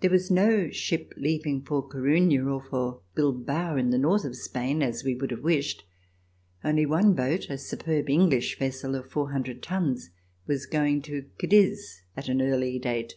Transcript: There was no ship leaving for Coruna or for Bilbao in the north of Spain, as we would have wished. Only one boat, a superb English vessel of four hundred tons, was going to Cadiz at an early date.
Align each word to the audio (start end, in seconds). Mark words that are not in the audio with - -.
There 0.00 0.10
was 0.10 0.30
no 0.30 0.68
ship 0.68 1.14
leaving 1.16 1.62
for 1.62 1.88
Coruna 1.88 2.44
or 2.44 2.60
for 2.60 3.00
Bilbao 3.14 3.76
in 3.78 3.88
the 3.88 3.96
north 3.96 4.26
of 4.26 4.36
Spain, 4.36 4.82
as 4.82 5.02
we 5.02 5.14
would 5.14 5.30
have 5.30 5.40
wished. 5.42 5.86
Only 6.62 6.84
one 6.84 7.14
boat, 7.14 7.48
a 7.48 7.56
superb 7.56 8.10
English 8.10 8.58
vessel 8.58 8.94
of 8.94 9.08
four 9.10 9.32
hundred 9.32 9.62
tons, 9.62 10.10
was 10.46 10.66
going 10.66 11.00
to 11.04 11.30
Cadiz 11.38 12.02
at 12.14 12.28
an 12.28 12.42
early 12.42 12.78
date. 12.78 13.14